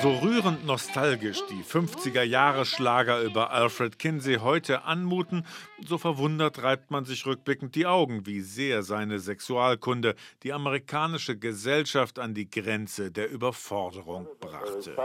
[0.00, 5.44] So rührend nostalgisch die 50er Jahre Schlager über Alfred Kinsey heute anmuten,
[5.86, 12.18] so verwundert reibt man sich rückblickend die Augen, wie sehr seine Sexualkunde die amerikanische Gesellschaft
[12.18, 14.96] an die Grenze der Überforderung brachte.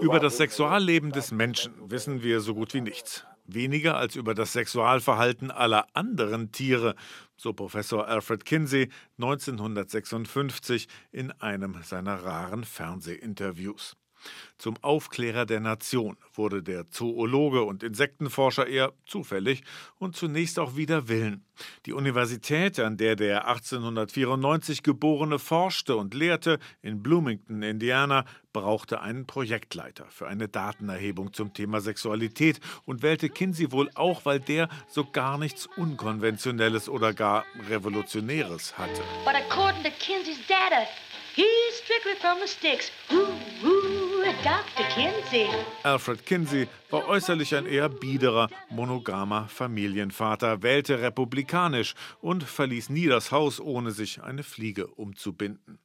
[0.00, 4.52] Über das Sexualleben des Menschen wissen wir so gut wie nichts weniger als über das
[4.52, 6.94] Sexualverhalten aller anderen Tiere,
[7.36, 13.96] so Professor Alfred Kinsey 1956 in einem seiner raren Fernsehinterviews.
[14.58, 19.62] Zum Aufklärer der Nation wurde der Zoologe und Insektenforscher eher zufällig
[19.98, 21.44] und zunächst auch wider Willen.
[21.86, 29.26] Die Universität, an der der 1894 Geborene forschte und lehrte, in Bloomington, Indiana, brauchte einen
[29.26, 35.04] Projektleiter für eine Datenerhebung zum Thema Sexualität und wählte Kinsey wohl auch, weil der so
[35.04, 39.02] gar nichts Unkonventionelles oder gar Revolutionäres hatte.
[39.24, 40.86] But according to Kinsey's data,
[41.34, 41.44] he's
[41.84, 42.90] strictly from the sticks.
[43.12, 43.75] Ooh, ooh,
[44.46, 44.86] Dr.
[44.94, 45.48] Kinsey.
[45.82, 53.32] Alfred Kinsey war äußerlich ein eher biederer, monogamer Familienvater, wählte republikanisch und verließ nie das
[53.32, 55.80] Haus, ohne sich eine Fliege umzubinden.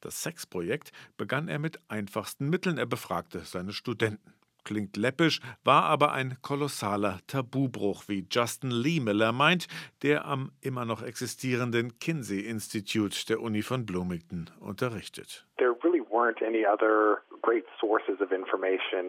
[0.00, 2.78] Das Sexprojekt begann er mit einfachsten Mitteln.
[2.78, 4.32] Er befragte seine Studenten.
[4.62, 9.66] Klingt läppisch, war aber ein kolossaler Tabubruch, wie Justin Lee Miller meint,
[10.02, 15.46] der am immer noch existierenden Kinsey Institute der Uni von Bloomington unterrichtet.
[15.58, 17.18] There really weren't any other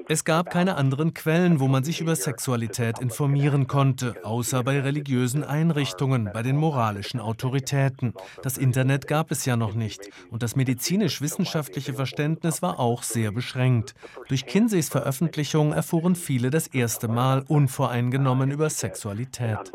[0.08, 5.44] es gab keine anderen Quellen, wo man sich über Sexualität informieren konnte, außer bei religiösen
[5.44, 8.14] Einrichtungen, bei den moralischen Autoritäten.
[8.44, 13.96] Das Internet gab es ja noch nicht und das medizinisch-wissenschaftliche Verständnis war auch sehr beschränkt.
[14.28, 19.72] Durch Kinseys Veröffentlichung erfuhren viele das erste Mal unvoreingenommen über Sexualität.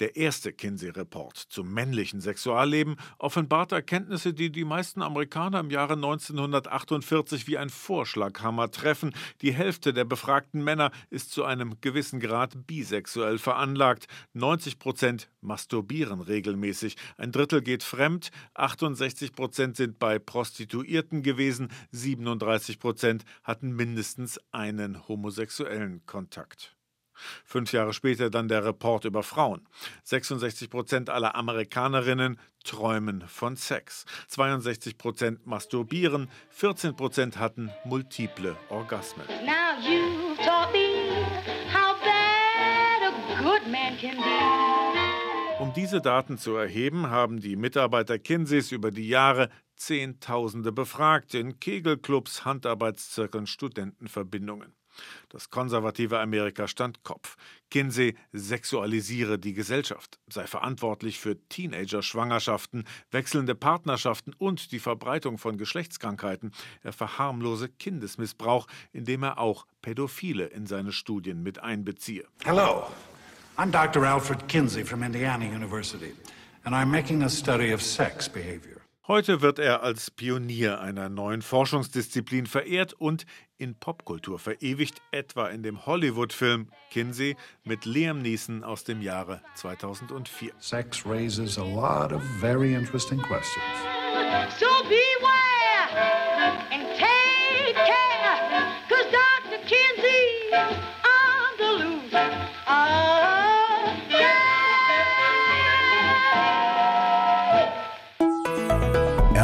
[0.00, 7.48] Der erste Kinsey-Report zum männlichen Sexualleben offenbart Erkenntnisse, die die meisten Amerikaner im Jahre 1948
[7.48, 9.12] wie ein Vorschlaghammer treffen.
[9.42, 14.06] Die Hälfte der befragten Männer ist zu einem gewissen Grad bisexuell veranlagt.
[14.34, 16.96] 90 Prozent masturbieren regelmäßig.
[17.16, 18.30] Ein Drittel geht fremd.
[18.54, 21.68] 68 Prozent sind bei Prostituierten gewesen.
[21.90, 26.77] 37 Prozent hatten mindestens einen homosexuellen Kontakt.
[27.44, 29.66] Fünf Jahre später dann der Report über Frauen.
[30.04, 34.04] 66 Prozent aller Amerikanerinnen träumen von Sex.
[34.28, 36.28] 62 Prozent masturbieren.
[36.50, 39.26] 14 Prozent hatten multiple Orgasmen.
[45.58, 51.60] Um diese Daten zu erheben, haben die Mitarbeiter Kinseys über die Jahre Zehntausende befragt in
[51.60, 54.74] Kegelclubs, Handarbeitszirkeln, Studentenverbindungen.
[55.28, 57.36] Das konservative Amerika stand Kopf.
[57.70, 66.52] Kinsey sexualisiere die Gesellschaft, sei verantwortlich für Teenager-Schwangerschaften, wechselnde Partnerschaften und die Verbreitung von Geschlechtskrankheiten.
[66.82, 72.24] Er verharmlose Kindesmissbrauch, indem er auch Pädophile in seine Studien mit einbeziehe.
[72.44, 72.86] Hello,
[73.56, 74.04] I'm Dr.
[74.04, 76.14] Alfred Kinsey from Indiana University,
[76.64, 78.77] and I'm making a study of sex behavior.
[79.08, 83.24] Heute wird er als Pionier einer neuen Forschungsdisziplin verehrt und
[83.56, 90.52] in Popkultur verewigt, etwa in dem Hollywood-Film Kinsey mit Liam Neeson aus dem Jahre 2004.
[90.58, 93.64] Sex raises a lot of very interesting questions.
[94.58, 95.88] So beware
[96.70, 97.27] and take